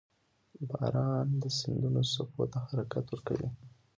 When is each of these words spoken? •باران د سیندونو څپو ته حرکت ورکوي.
•باران 0.69 1.27
د 1.41 1.43
سیندونو 1.57 2.01
څپو 2.11 2.43
ته 2.51 2.57
حرکت 2.67 3.05
ورکوي. 3.09 3.49